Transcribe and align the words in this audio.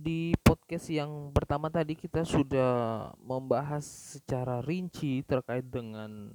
di 0.00 0.32
podcast 0.40 0.88
yang 0.88 1.28
pertama 1.36 1.68
tadi 1.68 1.92
kita 1.92 2.24
sudah 2.24 3.12
membahas 3.20 3.84
secara 3.84 4.64
rinci 4.64 5.20
terkait 5.28 5.68
dengan 5.68 6.32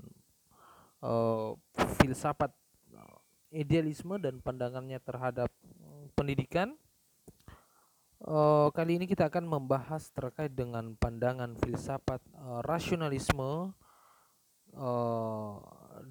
uh, 1.02 1.58
filsafat 1.98 2.54
uh, 2.94 3.18
idealisme 3.50 4.22
dan 4.22 4.38
pandangannya 4.38 5.02
terhadap 5.02 5.50
pendidikan. 6.14 6.78
Uh, 8.22 8.70
kali 8.72 9.02
ini 9.02 9.10
kita 9.10 9.34
akan 9.34 9.50
membahas 9.50 10.14
terkait 10.14 10.54
dengan 10.54 10.94
pandangan 11.02 11.58
filsafat 11.58 12.22
uh, 12.38 12.62
rasionalisme 12.62 13.74
uh, 14.78 15.54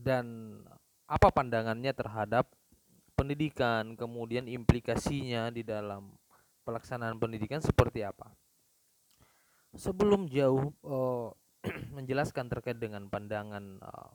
dan 0.02 0.58
apa 1.06 1.30
pandangannya 1.30 1.94
terhadap 1.94 2.50
pendidikan, 3.14 3.94
kemudian 3.94 4.50
implikasinya 4.50 5.54
di 5.54 5.62
dalam 5.62 6.18
pelaksanaan 6.64 7.20
pendidikan 7.20 7.60
seperti 7.60 8.02
apa. 8.02 8.32
Sebelum 9.76 10.26
jauh 10.32 10.72
uh, 10.82 11.28
menjelaskan 11.96 12.48
terkait 12.48 12.80
dengan 12.80 13.06
pandangan 13.06 13.78
uh, 13.84 14.10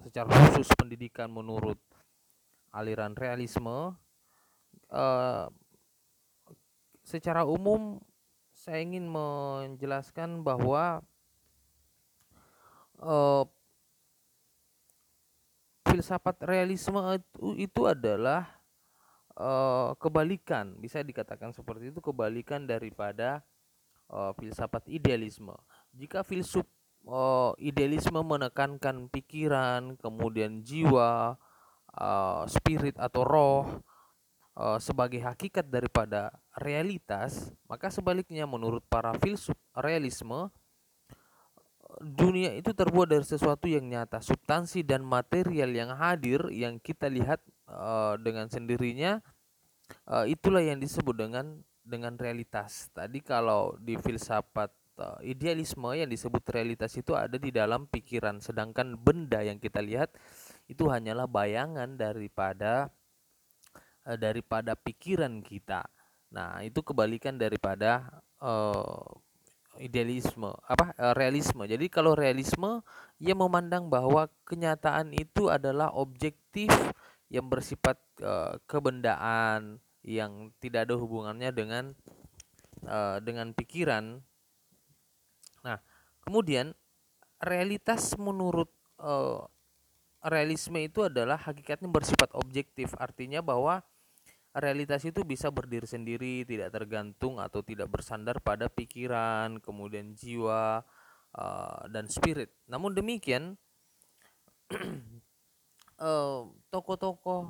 secara 0.00 0.28
khusus 0.28 0.68
pendidikan 0.76 1.28
menurut 1.28 1.78
aliran 2.72 3.12
realisme, 3.18 3.94
uh, 4.90 5.46
secara 7.04 7.42
umum 7.44 7.98
saya 8.54 8.84
ingin 8.84 9.08
menjelaskan 9.08 10.44
bahwa 10.44 11.00
uh, 13.00 13.44
filsafat 15.88 16.36
realisme 16.46 17.00
itu, 17.16 17.46
itu 17.56 17.82
adalah 17.88 18.59
uh, 19.40 19.96
kebalikan 19.96 20.76
bisa 20.76 21.00
dikatakan 21.00 21.56
seperti 21.56 21.88
itu 21.88 22.04
kebalikan 22.04 22.68
daripada 22.68 23.40
uh, 24.12 24.36
filsafat 24.36 24.84
idealisme. 24.92 25.56
Jika 25.96 26.20
filsuf 26.20 26.68
uh, 27.08 27.56
idealisme 27.56 28.20
menekankan 28.20 29.08
pikiran 29.08 29.96
kemudian 29.96 30.60
jiwa 30.60 31.40
uh, 31.96 32.42
spirit 32.44 33.00
atau 33.00 33.24
roh 33.24 33.64
uh, 34.60 34.76
sebagai 34.76 35.24
hakikat 35.24 35.64
daripada 35.72 36.36
realitas 36.60 37.48
maka 37.64 37.88
sebaliknya 37.88 38.44
menurut 38.44 38.84
para 38.86 39.16
filsuf 39.16 39.56
realisme 39.72 40.52
dunia 41.98 42.54
itu 42.54 42.70
terbuat 42.70 43.10
dari 43.10 43.26
sesuatu 43.26 43.66
yang 43.66 43.82
nyata, 43.90 44.22
substansi 44.22 44.86
dan 44.86 45.02
material 45.02 45.74
yang 45.74 45.90
hadir 45.90 46.46
yang 46.54 46.78
kita 46.78 47.10
lihat 47.10 47.42
uh, 47.70 48.14
dengan 48.18 48.50
sendirinya 48.50 49.22
uh, 50.10 50.26
itulah 50.26 50.62
yang 50.62 50.78
disebut 50.78 51.14
dengan 51.14 51.62
dengan 51.80 52.14
realitas. 52.14 52.92
Tadi 52.92 53.18
kalau 53.24 53.74
di 53.80 53.98
filsafat 53.98 54.70
uh, 55.00 55.18
idealisme 55.24 55.90
yang 55.96 56.06
disebut 56.06 56.44
realitas 56.52 56.94
itu 56.94 57.16
ada 57.16 57.40
di 57.40 57.50
dalam 57.50 57.88
pikiran, 57.90 58.38
sedangkan 58.38 58.94
benda 58.94 59.42
yang 59.42 59.58
kita 59.58 59.82
lihat 59.82 60.14
itu 60.70 60.86
hanyalah 60.86 61.26
bayangan 61.26 61.98
daripada 61.98 62.92
uh, 64.06 64.18
daripada 64.18 64.78
pikiran 64.78 65.42
kita. 65.42 65.86
Nah, 66.30 66.62
itu 66.62 66.78
kebalikan 66.86 67.34
daripada 67.34 68.22
uh, 68.38 69.02
idealisme 69.78 70.50
apa 70.66 70.92
realisme 71.14 71.62
jadi 71.64 71.86
kalau 71.88 72.12
realisme 72.18 72.82
ia 73.22 73.32
memandang 73.32 73.86
bahwa 73.86 74.26
kenyataan 74.44 75.14
itu 75.14 75.46
adalah 75.46 75.94
objektif 75.94 76.68
yang 77.30 77.46
bersifat 77.46 77.96
uh, 78.20 78.58
kebendaan 78.66 79.78
yang 80.02 80.50
tidak 80.58 80.90
ada 80.90 80.98
hubungannya 80.98 81.50
dengan 81.54 81.84
uh, 82.84 83.22
dengan 83.22 83.54
pikiran 83.54 84.18
nah 85.62 85.78
kemudian 86.26 86.74
realitas 87.40 88.18
menurut 88.18 88.68
uh, 88.98 89.46
realisme 90.26 90.76
itu 90.82 91.06
adalah 91.06 91.40
hakikatnya 91.40 91.88
bersifat 91.88 92.28
objektif 92.36 92.92
artinya 92.98 93.40
bahwa 93.40 93.80
realitas 94.56 95.06
itu 95.06 95.22
bisa 95.22 95.46
berdiri 95.48 95.86
sendiri, 95.86 96.42
tidak 96.42 96.74
tergantung 96.74 97.38
atau 97.38 97.62
tidak 97.62 97.86
bersandar 97.86 98.42
pada 98.42 98.66
pikiran, 98.66 99.62
kemudian 99.62 100.18
jiwa 100.18 100.82
uh, 101.38 101.80
dan 101.86 102.10
spirit. 102.10 102.50
Namun 102.66 102.98
demikian, 102.98 103.54
tokoh-tokoh 106.72 107.40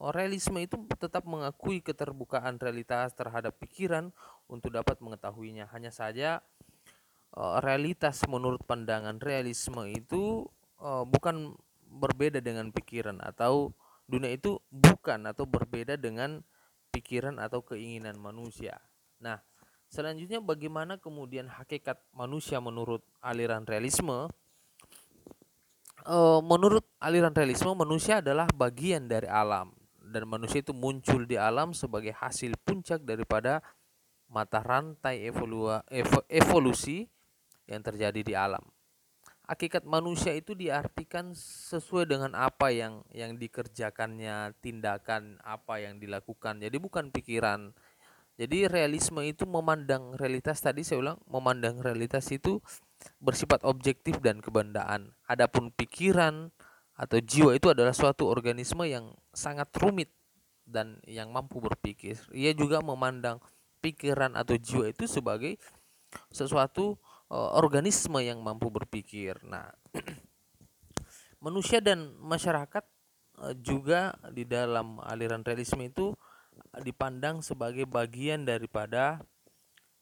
uh, 0.00 0.10
realisme 0.16 0.56
itu 0.64 0.80
tetap 0.96 1.28
mengakui 1.28 1.84
keterbukaan 1.84 2.56
realitas 2.56 3.12
terhadap 3.12 3.52
pikiran 3.60 4.10
untuk 4.48 4.72
dapat 4.72 4.96
mengetahuinya. 5.04 5.68
Hanya 5.68 5.92
saja 5.92 6.40
uh, 7.36 7.60
realitas 7.60 8.24
menurut 8.24 8.64
pandangan 8.64 9.20
realisme 9.20 9.84
itu 9.92 10.48
uh, 10.80 11.04
bukan 11.04 11.52
berbeda 11.88 12.40
dengan 12.40 12.72
pikiran 12.72 13.20
atau 13.20 13.72
dunia 14.08 14.32
itu 14.32 14.56
bukan 14.72 15.28
atau 15.28 15.44
berbeda 15.44 16.00
dengan 16.00 16.40
pikiran 16.88 17.36
atau 17.36 17.60
keinginan 17.60 18.16
manusia. 18.16 18.80
Nah, 19.20 19.44
selanjutnya 19.92 20.40
bagaimana 20.40 20.96
kemudian 20.96 21.48
hakikat 21.48 22.00
manusia 22.16 22.56
menurut 22.60 23.04
aliran 23.20 23.68
realisme? 23.68 24.32
E, 26.04 26.16
menurut 26.44 26.84
aliran 27.02 27.34
realisme, 27.34 27.74
manusia 27.74 28.20
adalah 28.22 28.46
bagian 28.52 29.06
dari 29.10 29.26
alam 29.26 29.74
dan 29.98 30.24
manusia 30.24 30.62
itu 30.62 30.76
muncul 30.76 31.24
di 31.24 31.36
alam 31.36 31.72
sebagai 31.72 32.14
hasil 32.16 32.56
puncak 32.62 33.04
daripada 33.04 33.60
mata 34.28 34.60
rantai 34.60 35.24
evolusi 36.28 37.08
yang 37.64 37.80
terjadi 37.80 38.20
di 38.20 38.34
alam 38.36 38.64
hakikat 39.48 39.88
manusia 39.88 40.36
itu 40.36 40.52
diartikan 40.52 41.32
sesuai 41.32 42.04
dengan 42.04 42.36
apa 42.36 42.68
yang 42.68 43.00
yang 43.16 43.40
dikerjakannya, 43.40 44.52
tindakan 44.60 45.40
apa 45.40 45.80
yang 45.80 45.96
dilakukan. 45.96 46.60
Jadi 46.60 46.76
bukan 46.76 47.08
pikiran. 47.08 47.72
Jadi 48.38 48.70
realisme 48.70 49.18
itu 49.26 49.48
memandang 49.50 50.14
realitas 50.14 50.62
tadi 50.62 50.86
saya 50.86 51.02
ulang, 51.02 51.18
memandang 51.26 51.82
realitas 51.82 52.28
itu 52.30 52.62
bersifat 53.18 53.62
objektif 53.66 54.18
dan 54.22 54.42
kebendaan. 54.42 55.14
Adapun 55.26 55.70
pikiran 55.74 56.50
atau 56.98 57.18
jiwa 57.22 57.54
itu 57.54 57.70
adalah 57.70 57.94
suatu 57.94 58.26
organisme 58.26 58.82
yang 58.86 59.14
sangat 59.30 59.70
rumit 59.78 60.10
dan 60.66 60.98
yang 61.06 61.30
mampu 61.30 61.62
berpikir. 61.62 62.18
Ia 62.34 62.52
juga 62.52 62.82
memandang 62.82 63.38
pikiran 63.78 64.34
atau 64.34 64.58
jiwa 64.58 64.90
itu 64.90 65.06
sebagai 65.06 65.56
sesuatu 66.34 66.98
uh, 67.30 67.54
organisme 67.56 68.18
yang 68.18 68.42
mampu 68.42 68.68
berpikir. 68.68 69.38
Nah, 69.46 69.70
manusia 71.44 71.78
dan 71.78 72.12
masyarakat 72.18 72.84
uh, 73.40 73.54
juga 73.62 74.12
di 74.34 74.42
dalam 74.42 74.98
aliran 75.06 75.46
realisme 75.46 75.86
itu 75.86 76.12
dipandang 76.82 77.40
sebagai 77.40 77.86
bagian 77.86 78.42
daripada 78.42 79.22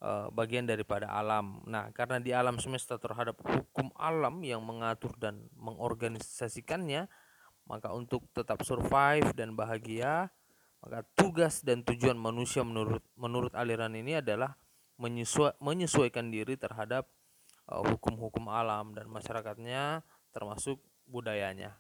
uh, 0.00 0.28
bagian 0.32 0.68
daripada 0.68 1.08
alam. 1.08 1.62
Nah, 1.64 1.92
karena 1.92 2.20
di 2.20 2.32
alam 2.34 2.60
semesta 2.60 3.00
terhadap 3.00 3.38
hukum 3.40 3.92
alam 3.96 4.42
yang 4.44 4.60
mengatur 4.64 5.12
dan 5.16 5.48
mengorganisasikannya, 5.56 7.08
maka 7.66 7.88
untuk 7.92 8.26
tetap 8.32 8.62
survive 8.62 9.32
dan 9.34 9.58
bahagia, 9.58 10.30
maka 10.84 11.02
tugas 11.18 11.64
dan 11.64 11.82
tujuan 11.82 12.14
manusia 12.14 12.62
menurut 12.62 13.02
menurut 13.18 13.52
aliran 13.56 13.92
ini 13.96 14.22
adalah 14.22 14.54
menyesuaikan 15.60 16.32
diri 16.32 16.56
terhadap 16.56 17.04
uh, 17.68 17.84
hukum-hukum 17.84 18.48
alam 18.48 18.96
dan 18.96 19.10
masyarakatnya 19.10 20.00
termasuk 20.32 20.80
budayanya. 21.08 21.76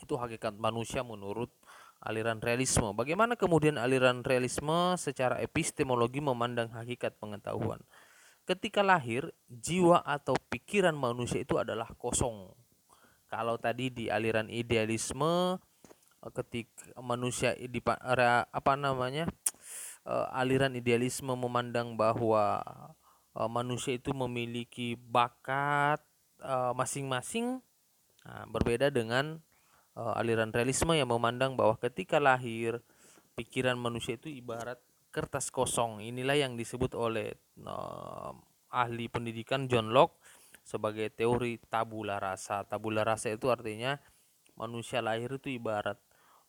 Itu 0.00 0.20
hakikat 0.20 0.56
manusia 0.60 1.00
menurut 1.00 1.48
aliran 2.02 2.42
realisme. 2.44 2.92
Bagaimana 2.92 3.34
kemudian 3.34 3.80
aliran 3.80 4.22
realisme 4.22 4.94
secara 5.00 5.40
epistemologi 5.40 6.20
memandang 6.20 6.72
hakikat 6.74 7.16
pengetahuan? 7.16 7.80
Ketika 8.46 8.84
lahir, 8.86 9.34
jiwa 9.50 10.06
atau 10.06 10.38
pikiran 10.50 10.94
manusia 10.94 11.42
itu 11.42 11.58
adalah 11.58 11.90
kosong. 11.98 12.54
Kalau 13.26 13.58
tadi 13.58 13.90
di 13.90 14.06
aliran 14.06 14.46
idealisme 14.46 15.58
ketika 16.30 16.94
manusia 17.02 17.58
di 17.58 17.82
apa 17.82 18.72
namanya? 18.78 19.26
Uh, 20.06 20.30
aliran 20.30 20.78
idealisme 20.78 21.34
memandang 21.34 21.98
bahwa 21.98 22.62
manusia 23.50 23.98
itu 23.98 24.14
memiliki 24.14 24.94
bakat 24.94 25.98
masing-masing 26.78 27.58
uh, 28.22 28.46
berbeda 28.46 28.94
dengan 28.94 29.42
uh, 29.96 30.14
aliran 30.20 30.52
realisme 30.52 30.92
yang 30.92 31.08
memandang 31.08 31.56
bahwa 31.56 31.74
ketika 31.80 32.20
lahir 32.20 32.84
pikiran 33.34 33.76
manusia 33.80 34.20
itu 34.20 34.28
ibarat 34.28 34.80
kertas 35.12 35.48
kosong. 35.48 36.04
Inilah 36.04 36.36
yang 36.36 36.60
disebut 36.60 36.92
oleh 36.92 37.32
uh, 37.64 38.32
ahli 38.68 39.08
pendidikan 39.08 39.64
John 39.64 39.90
Locke 39.92 40.20
sebagai 40.60 41.08
teori 41.08 41.56
tabula 41.72 42.20
rasa. 42.20 42.68
Tabula 42.68 43.00
rasa 43.00 43.32
itu 43.32 43.48
artinya 43.48 43.96
manusia 44.60 45.00
lahir 45.00 45.40
itu 45.40 45.48
ibarat 45.52 45.96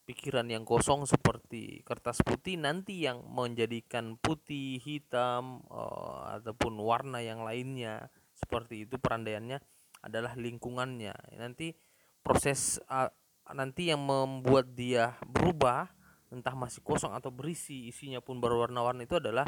pikiran 0.07 0.47
yang 0.47 0.63
kosong 0.63 1.03
seperti 1.03 1.83
kertas 1.83 2.23
putih 2.23 2.55
nanti 2.55 3.03
yang 3.03 3.27
menjadikan 3.27 4.15
putih, 4.19 4.79
hitam 4.79 5.63
uh, 5.67 6.35
ataupun 6.39 6.79
warna 6.79 7.23
yang 7.23 7.43
lainnya. 7.43 8.11
Seperti 8.35 8.87
itu 8.87 8.99
perandaiannya 8.99 9.59
adalah 10.03 10.35
lingkungannya. 10.35 11.39
Nanti 11.39 11.75
proses 12.23 12.79
uh, 12.87 13.11
nanti 13.55 13.91
yang 13.91 14.03
membuat 14.03 14.73
dia 14.75 15.15
berubah 15.23 15.87
entah 16.27 16.55
masih 16.55 16.83
kosong 16.83 17.15
atau 17.15 17.31
berisi 17.31 17.87
isinya 17.87 18.19
pun 18.19 18.43
berwarna-warni 18.43 19.07
itu 19.07 19.15
adalah 19.19 19.47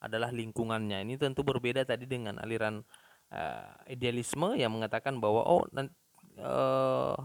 adalah 0.00 0.30
lingkungannya. 0.32 1.04
Ini 1.04 1.18
tentu 1.20 1.44
berbeda 1.44 1.84
tadi 1.84 2.06
dengan 2.08 2.38
aliran 2.40 2.80
uh, 3.34 3.72
idealisme 3.90 4.56
yang 4.56 4.72
mengatakan 4.72 5.20
bahwa 5.20 5.44
oh 5.44 5.66
uh, 6.40 7.16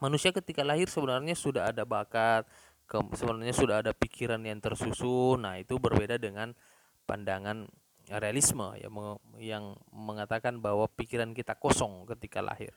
manusia 0.00 0.32
ketika 0.34 0.60
lahir 0.60 0.90
sebenarnya 0.90 1.32
sudah 1.32 1.72
ada 1.72 1.88
bakat 1.88 2.44
ke, 2.86 2.96
sebenarnya 3.16 3.54
sudah 3.56 3.76
ada 3.82 3.92
pikiran 3.96 4.40
yang 4.44 4.60
tersusun 4.60 5.42
nah 5.42 5.56
itu 5.56 5.80
berbeda 5.80 6.20
dengan 6.20 6.52
pandangan 7.08 7.66
realisme 8.06 8.70
yang, 8.78 8.92
yang 9.42 9.64
mengatakan 9.90 10.62
bahwa 10.62 10.86
pikiran 10.94 11.34
kita 11.34 11.58
kosong 11.58 12.06
ketika 12.14 12.38
lahir 12.38 12.70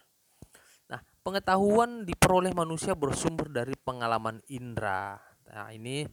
pengetahuan 1.22 2.08
diperoleh 2.08 2.52
manusia 2.56 2.96
bersumber 2.96 3.50
dari 3.52 3.76
pengalaman 3.76 4.42
indera. 4.50 5.20
Nah 5.50 5.70
ini 5.74 6.08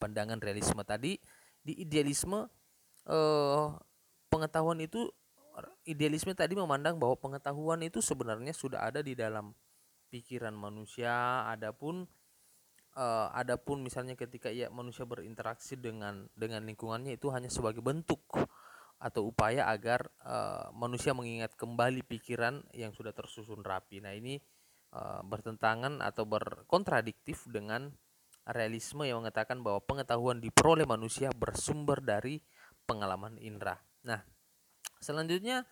pandangan 0.00 0.40
realisme 0.40 0.80
tadi. 0.84 1.16
Di 1.60 1.76
idealisme 1.76 2.48
eh, 3.08 3.66
pengetahuan 4.32 4.80
itu 4.80 5.10
idealisme 5.84 6.32
tadi 6.32 6.56
memandang 6.56 6.96
bahwa 6.96 7.18
pengetahuan 7.18 7.84
itu 7.84 8.00
sebenarnya 8.00 8.54
sudah 8.56 8.86
ada 8.86 9.04
di 9.04 9.12
dalam 9.12 9.52
pikiran 10.08 10.54
manusia. 10.56 11.44
Adapun 11.50 12.08
uh, 12.96 13.28
adapun 13.34 13.84
misalnya 13.84 14.18
ketika 14.18 14.50
ya 14.50 14.72
manusia 14.72 15.06
berinteraksi 15.06 15.78
dengan 15.78 16.26
dengan 16.34 16.64
lingkungannya 16.66 17.18
itu 17.18 17.30
hanya 17.30 17.52
sebagai 17.52 17.84
bentuk 17.84 18.22
atau 19.00 19.32
upaya 19.32 19.64
agar 19.72 20.12
uh, 20.20 20.68
manusia 20.76 21.16
mengingat 21.16 21.56
kembali 21.56 22.04
pikiran 22.04 22.60
yang 22.76 22.92
sudah 22.92 23.16
tersusun 23.16 23.64
rapi. 23.64 24.04
Nah, 24.04 24.12
ini 24.12 24.36
uh, 24.92 25.24
bertentangan 25.24 26.04
atau 26.04 26.28
berkontradiktif 26.28 27.48
dengan 27.48 27.88
realisme 28.44 29.08
yang 29.08 29.24
mengatakan 29.24 29.64
bahwa 29.64 29.80
pengetahuan 29.80 30.44
diperoleh 30.44 30.84
manusia 30.84 31.32
bersumber 31.32 32.04
dari 32.04 32.44
pengalaman 32.84 33.40
indera. 33.40 33.80
Nah, 34.04 34.20
selanjutnya 35.00 35.64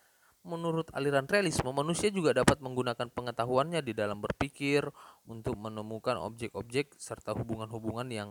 menurut 0.49 0.89
aliran 0.97 1.29
realisme, 1.29 1.69
manusia 1.77 2.09
juga 2.09 2.33
dapat 2.33 2.65
menggunakan 2.65 3.13
pengetahuannya 3.13 3.85
di 3.85 3.93
dalam 3.93 4.25
berpikir 4.25 4.89
untuk 5.29 5.59
menemukan 5.61 6.17
objek-objek 6.17 6.97
serta 6.97 7.37
hubungan-hubungan 7.37 8.09
yang, 8.09 8.31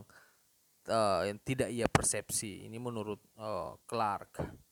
uh, 0.90 1.22
yang 1.22 1.38
tidak 1.46 1.70
ia 1.70 1.86
persepsi. 1.86 2.66
Ini 2.66 2.78
menurut 2.82 3.22
uh, 3.38 3.78
Clark. 3.86 4.66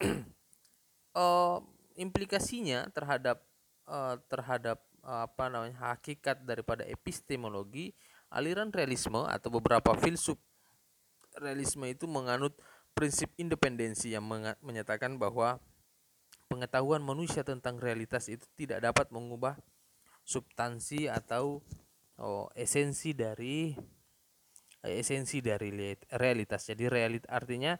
Uh, 0.00 1.58
implikasinya 2.04 2.88
terhadap 2.90 3.44
uh, 3.84 4.16
terhadap 4.28 4.80
uh, 5.04 5.28
apa 5.28 5.52
namanya 5.52 5.92
hakikat 5.92 6.44
daripada 6.44 6.84
epistemologi 6.88 7.92
aliran 8.30 8.70
realisme 8.70 9.26
atau 9.26 9.50
beberapa 9.50 9.92
filsuf 9.98 10.38
realisme 11.38 11.86
itu 11.86 12.06
menganut 12.06 12.54
prinsip 12.94 13.30
independensi 13.38 14.14
yang 14.14 14.26
menyatakan 14.62 15.14
bahwa 15.18 15.62
pengetahuan 16.50 17.02
manusia 17.02 17.46
tentang 17.46 17.78
realitas 17.78 18.26
itu 18.26 18.42
tidak 18.58 18.82
dapat 18.82 19.14
mengubah 19.14 19.54
substansi 20.26 21.06
atau 21.06 21.62
oh, 22.18 22.50
esensi 22.58 23.14
dari 23.14 23.74
esensi 24.80 25.44
dari 25.44 25.70
realitas. 26.16 26.66
Jadi 26.72 26.88
realit 26.88 27.24
artinya 27.28 27.76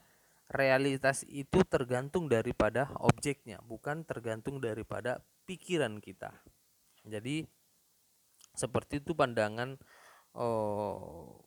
realitas 0.50 1.22
itu 1.30 1.62
tergantung 1.62 2.26
daripada 2.26 2.90
objeknya, 2.98 3.62
bukan 3.62 4.02
tergantung 4.02 4.58
daripada 4.58 5.22
pikiran 5.46 6.02
kita. 6.02 6.34
Jadi 7.06 7.46
seperti 8.58 8.98
itu 8.98 9.14
pandangan 9.14 9.78
oh, 10.34 11.38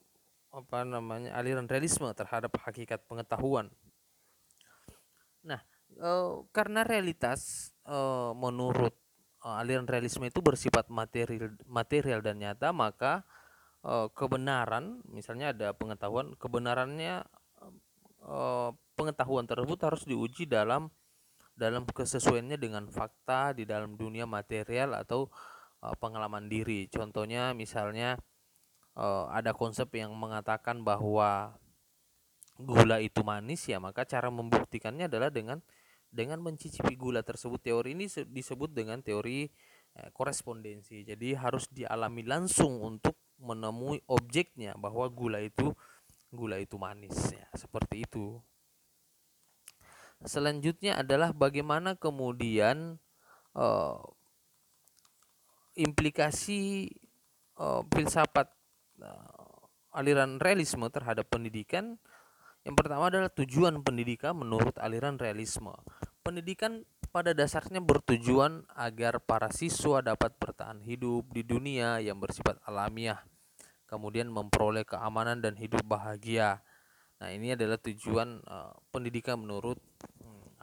apa 0.55 0.87
namanya 0.87 1.35
aliran 1.35 1.67
realisme 1.67 2.07
terhadap 2.15 2.55
hakikat 2.63 3.03
pengetahuan. 3.03 3.67
Nah, 5.43 5.59
e, 5.91 6.11
karena 6.55 6.87
realitas 6.87 7.73
e, 7.83 7.97
menurut 8.37 8.95
aliran 9.43 9.83
realisme 9.83 10.23
itu 10.23 10.39
bersifat 10.39 10.87
material 10.87 11.51
material 11.67 12.23
dan 12.23 12.39
nyata, 12.39 12.71
maka 12.71 13.27
kebenaran 14.15 15.03
misalnya 15.11 15.51
ada 15.51 15.75
pengetahuan 15.75 16.31
kebenarannya 16.39 17.27
pengetahuan 18.93 19.45
tersebut 19.49 19.79
harus 19.83 20.03
diuji 20.05 20.45
dalam 20.45 20.89
dalam 21.53 21.85
kesesuaiannya 21.85 22.57
dengan 22.57 22.89
fakta 22.89 23.53
di 23.53 23.65
dalam 23.69 23.93
dunia 23.93 24.25
material 24.25 24.97
atau 24.97 25.29
e, 25.81 25.87
pengalaman 26.01 26.49
diri. 26.49 26.89
Contohnya 26.89 27.53
misalnya 27.53 28.17
uh, 28.97 29.29
ada 29.29 29.53
konsep 29.53 29.89
yang 29.93 30.13
mengatakan 30.13 30.81
bahwa 30.81 31.57
gula 32.57 33.01
itu 33.01 33.25
manis 33.25 33.65
ya 33.65 33.81
maka 33.81 34.05
cara 34.05 34.29
membuktikannya 34.29 35.09
adalah 35.09 35.33
dengan 35.33 35.61
dengan 36.13 36.41
mencicipi 36.45 36.93
gula 36.93 37.25
tersebut. 37.25 37.57
Teori 37.57 37.97
ini 37.97 38.05
disebut 38.05 38.69
dengan 38.69 39.01
teori 39.01 39.49
eh, 39.97 40.09
korespondensi. 40.13 41.01
Jadi 41.01 41.33
harus 41.33 41.65
dialami 41.73 42.21
langsung 42.21 42.85
untuk 42.85 43.17
menemui 43.41 44.05
objeknya 44.05 44.77
bahwa 44.77 45.09
gula 45.09 45.41
itu 45.41 45.73
gula 46.29 46.61
itu 46.61 46.77
manis 46.81 47.33
ya 47.33 47.45
seperti 47.53 48.05
itu 48.05 48.41
selanjutnya 50.23 50.99
adalah 50.99 51.31
bagaimana 51.35 51.95
kemudian 51.99 52.99
uh, 53.55 53.99
implikasi 55.77 56.91
uh, 57.59 57.83
filsafat 57.89 58.51
uh, 59.01 59.95
aliran 59.95 60.41
realisme 60.41 60.87
terhadap 60.89 61.29
pendidikan 61.29 62.01
yang 62.63 62.79
pertama 62.79 63.11
adalah 63.11 63.27
tujuan 63.27 63.83
pendidikan 63.83 64.39
menurut 64.39 64.79
aliran 64.79 65.19
realisme. 65.19 65.75
Pendidikan 66.23 66.87
pada 67.11 67.35
dasarnya 67.35 67.83
bertujuan 67.83 68.63
agar 68.71 69.19
para 69.19 69.51
siswa 69.51 69.99
dapat 69.99 70.31
bertahan 70.39 70.79
hidup 70.79 71.27
di 71.35 71.43
dunia 71.43 71.99
yang 71.99 72.23
bersifat 72.23 72.63
alamiah, 72.63 73.19
kemudian 73.91 74.31
memperoleh 74.31 74.87
keamanan 74.87 75.43
dan 75.43 75.59
hidup 75.59 75.83
bahagia. 75.83 76.63
Nah, 77.19 77.35
ini 77.35 77.51
adalah 77.51 77.75
tujuan 77.83 78.39
uh, 78.47 78.71
pendidikan 78.95 79.43
menurut 79.43 79.83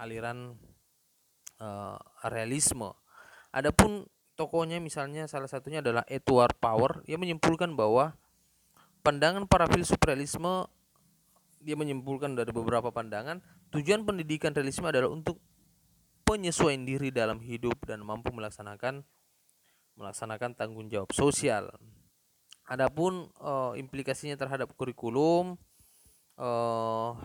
aliran 0.01 0.57
uh, 1.61 2.01
realisme. 2.33 2.89
Adapun 3.53 4.09
tokohnya 4.35 4.81
misalnya 4.81 5.29
salah 5.29 5.47
satunya 5.47 5.85
adalah 5.85 6.03
Edward 6.09 6.57
Power 6.57 7.05
yang 7.05 7.21
menyimpulkan 7.21 7.77
bahwa 7.77 8.17
pandangan 9.05 9.45
para 9.45 9.69
filsuf 9.69 10.01
realisme 10.01 10.65
dia 11.61 11.77
menyimpulkan 11.77 12.33
dari 12.33 12.49
beberapa 12.57 12.89
pandangan 12.89 13.45
tujuan 13.69 14.09
pendidikan 14.09 14.57
realisme 14.57 14.89
adalah 14.89 15.13
untuk 15.13 15.37
penyesuaian 16.25 16.89
diri 16.89 17.13
dalam 17.13 17.43
hidup 17.45 17.85
dan 17.85 18.01
mampu 18.01 18.33
melaksanakan 18.33 19.05
melaksanakan 19.99 20.57
tanggung 20.57 20.89
jawab 20.89 21.13
sosial. 21.13 21.69
Adapun 22.65 23.29
uh, 23.43 23.75
implikasinya 23.77 24.39
terhadap 24.39 24.73
kurikulum 24.79 25.59
uh, 26.39 27.19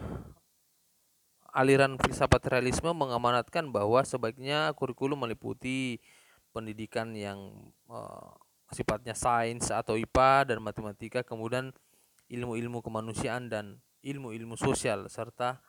aliran 1.56 1.96
filsafat 1.96 2.52
realisme 2.52 2.92
mengamanatkan 2.92 3.72
bahwa 3.72 4.04
sebaiknya 4.04 4.76
kurikulum 4.76 5.24
meliputi 5.24 6.04
pendidikan 6.52 7.16
yang 7.16 7.72
uh, 7.88 8.36
sifatnya 8.76 9.16
sains 9.16 9.72
atau 9.72 9.96
IPA 9.96 10.52
dan 10.52 10.60
matematika, 10.60 11.24
kemudian 11.24 11.72
ilmu-ilmu 12.28 12.84
kemanusiaan 12.84 13.48
dan 13.48 13.80
ilmu-ilmu 14.04 14.60
sosial 14.60 15.08
serta 15.08 15.64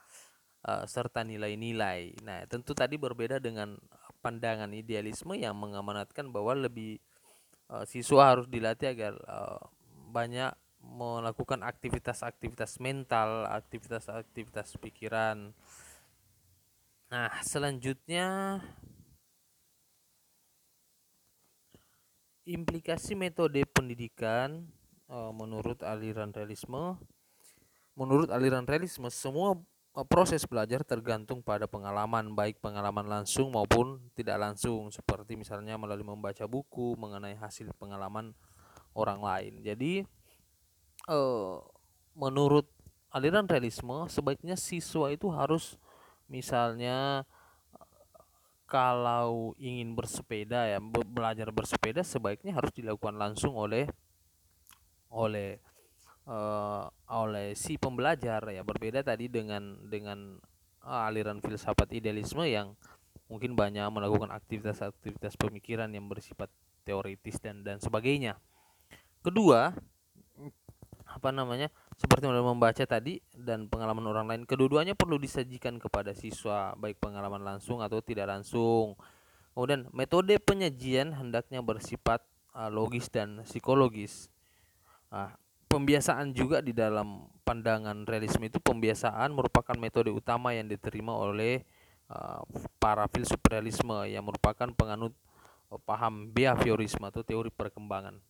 uh, 0.66 0.84
serta 0.90 1.22
nilai-nilai. 1.22 2.18
Nah, 2.26 2.42
tentu 2.50 2.74
tadi 2.74 2.98
berbeda 2.98 3.38
dengan 3.38 3.78
pandangan 4.20 4.74
idealisme 4.74 5.38
yang 5.38 5.54
mengamanatkan 5.54 6.34
bahwa 6.34 6.66
lebih 6.66 6.98
uh, 7.70 7.86
siswa 7.86 8.34
harus 8.34 8.50
dilatih 8.50 8.90
agar 8.90 9.14
uh, 9.30 9.62
banyak 10.10 10.50
melakukan 10.86 11.66
aktivitas-aktivitas 11.66 12.78
mental, 12.78 13.44
aktivitas-aktivitas 13.50 14.78
pikiran. 14.78 15.50
Nah, 17.06 17.30
selanjutnya 17.42 18.58
implikasi 22.46 23.18
metode 23.18 23.66
pendidikan 23.66 24.70
uh, 25.10 25.34
menurut 25.34 25.82
aliran 25.82 26.30
realisme 26.30 26.94
menurut 27.98 28.30
aliran 28.30 28.62
realisme 28.62 29.10
semua 29.10 29.58
uh, 29.98 30.06
proses 30.06 30.46
belajar 30.46 30.86
tergantung 30.86 31.42
pada 31.42 31.66
pengalaman 31.66 32.38
baik 32.38 32.62
pengalaman 32.62 33.10
langsung 33.10 33.50
maupun 33.50 33.98
tidak 34.14 34.38
langsung 34.38 34.94
seperti 34.94 35.34
misalnya 35.34 35.74
melalui 35.74 36.06
membaca 36.06 36.46
buku 36.46 36.94
mengenai 36.94 37.34
hasil 37.34 37.74
pengalaman 37.82 38.30
orang 38.94 39.20
lain. 39.20 39.54
Jadi 39.60 40.06
uh, 41.06 41.62
menurut 42.14 42.66
aliran 43.10 43.48
realisme 43.48 44.06
sebaiknya 44.12 44.58
siswa 44.58 45.08
itu 45.08 45.30
harus 45.32 45.80
misalnya 46.26 47.24
kalau 48.66 49.54
ingin 49.62 49.94
bersepeda 49.94 50.66
ya 50.66 50.82
belajar 50.82 51.54
bersepeda 51.54 52.02
sebaiknya 52.02 52.50
harus 52.50 52.74
dilakukan 52.74 53.14
langsung 53.14 53.54
oleh 53.54 53.86
oleh 55.06 55.62
uh, 56.26 56.90
oleh 57.08 57.54
si 57.54 57.78
pembelajar 57.78 58.42
ya. 58.50 58.66
Berbeda 58.66 59.06
tadi 59.06 59.30
dengan 59.30 59.78
dengan 59.86 60.36
uh, 60.82 61.06
aliran 61.06 61.38
filsafat 61.38 61.94
idealisme 61.94 62.42
yang 62.44 62.74
mungkin 63.30 63.54
banyak 63.54 63.86
melakukan 63.90 64.34
aktivitas-aktivitas 64.34 65.38
pemikiran 65.38 65.90
yang 65.90 66.06
bersifat 66.10 66.50
teoritis 66.82 67.38
dan 67.38 67.62
dan 67.62 67.78
sebagainya. 67.78 68.38
Kedua 69.22 69.74
apa 71.16 71.32
namanya 71.32 71.72
seperti 71.96 72.28
membaca 72.28 72.84
tadi 72.84 73.24
dan 73.32 73.72
pengalaman 73.72 74.04
orang 74.04 74.26
lain 74.28 74.42
kedua-duanya 74.44 74.92
perlu 74.92 75.16
disajikan 75.16 75.80
kepada 75.80 76.12
siswa 76.12 76.76
baik 76.76 77.00
pengalaman 77.00 77.40
langsung 77.40 77.80
atau 77.80 78.04
tidak 78.04 78.28
langsung. 78.28 79.00
Kemudian 79.56 79.88
metode 79.96 80.36
penyajian 80.36 81.16
hendaknya 81.16 81.64
bersifat 81.64 82.20
uh, 82.52 82.68
logis 82.68 83.08
dan 83.08 83.40
psikologis. 83.48 84.28
Uh, 85.08 85.32
pembiasaan 85.72 86.36
juga 86.36 86.60
di 86.60 86.76
dalam 86.76 87.24
pandangan 87.48 88.04
realisme 88.04 88.44
itu 88.44 88.60
pembiasaan 88.60 89.32
merupakan 89.32 89.72
metode 89.80 90.12
utama 90.12 90.52
yang 90.52 90.68
diterima 90.68 91.16
oleh 91.16 91.64
uh, 92.12 92.44
para 92.76 93.08
filsuf 93.08 93.40
realisme 93.48 93.96
yang 94.04 94.28
merupakan 94.28 94.68
penganut 94.76 95.16
uh, 95.72 95.80
paham 95.80 96.28
behaviorisme 96.28 97.08
atau 97.08 97.24
teori 97.24 97.48
perkembangan 97.48 98.20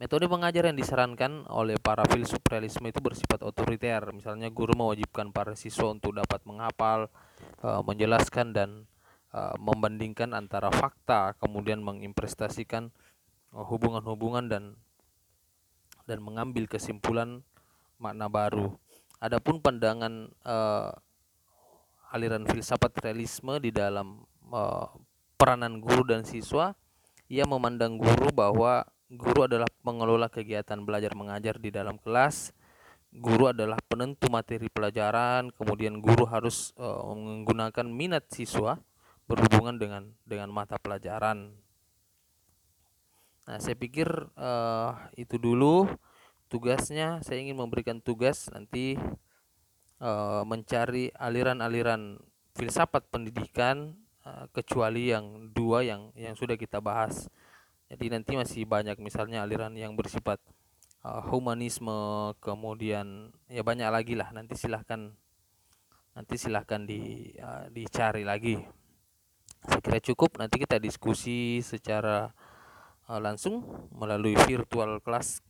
Metode 0.00 0.32
pengajar 0.32 0.64
yang 0.64 0.80
disarankan 0.80 1.44
oleh 1.52 1.76
para 1.76 2.08
filsuf 2.08 2.40
realisme 2.48 2.88
itu 2.88 3.04
bersifat 3.04 3.44
otoriter. 3.44 4.00
Misalnya 4.16 4.48
guru 4.48 4.72
mewajibkan 4.72 5.28
para 5.28 5.52
siswa 5.52 5.92
untuk 5.92 6.16
dapat 6.16 6.40
menghafal, 6.48 7.12
uh, 7.60 7.84
menjelaskan 7.84 8.56
dan 8.56 8.88
uh, 9.36 9.52
membandingkan 9.60 10.32
antara 10.32 10.72
fakta, 10.72 11.36
kemudian 11.36 11.84
mengimprestasikan 11.84 12.88
hubungan 13.52 14.00
hubungan-hubungan 14.00 14.44
dan 14.48 14.64
dan 16.08 16.24
mengambil 16.24 16.64
kesimpulan 16.64 17.44
makna 18.00 18.32
baru. 18.32 18.72
Adapun 19.20 19.60
pandangan 19.60 20.32
uh, 20.48 20.96
aliran 22.08 22.48
filsafat 22.48 23.04
realisme 23.04 23.60
di 23.60 23.68
dalam 23.68 24.24
peranan 25.36 25.76
guru 25.76 26.08
dan 26.08 26.24
siswa, 26.24 26.72
ia 27.28 27.44
memandang 27.44 28.00
guru 28.00 28.32
bahwa 28.32 28.88
Guru 29.10 29.50
adalah 29.50 29.66
pengelola 29.82 30.30
kegiatan 30.30 30.78
belajar 30.86 31.18
mengajar 31.18 31.58
di 31.58 31.74
dalam 31.74 31.98
kelas. 31.98 32.54
Guru 33.10 33.50
adalah 33.50 33.74
penentu 33.90 34.30
materi 34.30 34.70
pelajaran, 34.70 35.50
kemudian 35.50 35.98
guru 35.98 36.30
harus 36.30 36.70
uh, 36.78 37.02
menggunakan 37.10 37.90
minat 37.90 38.30
siswa 38.30 38.78
berhubungan 39.26 39.82
dengan 39.82 40.14
dengan 40.22 40.54
mata 40.54 40.78
pelajaran. 40.78 41.50
Nah, 43.50 43.58
saya 43.58 43.74
pikir 43.74 44.06
uh, 44.38 44.94
itu 45.18 45.42
dulu 45.42 45.90
tugasnya. 46.46 47.18
Saya 47.26 47.42
ingin 47.42 47.58
memberikan 47.58 47.98
tugas 47.98 48.46
nanti 48.54 48.94
uh, 49.98 50.46
mencari 50.46 51.10
aliran-aliran 51.18 52.14
filsafat 52.54 53.10
pendidikan 53.10 53.98
kecuali 54.52 55.10
yang 55.10 55.48
dua 55.50 55.80
yang 55.80 56.12
yang 56.12 56.36
sudah 56.36 56.54
kita 56.54 56.78
bahas 56.78 57.26
jadi 57.90 58.06
nanti 58.06 58.38
masih 58.38 58.62
banyak 58.70 59.02
misalnya 59.02 59.42
aliran 59.42 59.74
yang 59.74 59.98
bersifat 59.98 60.38
uh, 61.02 61.26
humanisme 61.26 61.90
kemudian 62.38 63.34
ya 63.50 63.66
banyak 63.66 63.90
lagi 63.90 64.14
lah. 64.14 64.30
Nanti 64.30 64.54
silahkan 64.54 65.10
nanti 66.14 66.34
silahkan 66.38 66.86
di 66.86 67.34
uh, 67.42 67.66
dicari 67.74 68.22
lagi. 68.22 68.62
Saya 69.66 69.82
kira 69.82 69.98
cukup. 69.98 70.38
Nanti 70.38 70.62
kita 70.62 70.78
diskusi 70.78 71.58
secara 71.66 72.30
uh, 73.10 73.18
langsung 73.18 73.66
melalui 73.90 74.38
virtual 74.46 75.02
kelas 75.02 75.42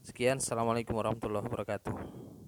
sekian. 0.00 0.40
Assalamualaikum 0.40 0.96
warahmatullahi 0.96 1.44
wabarakatuh 1.44 2.39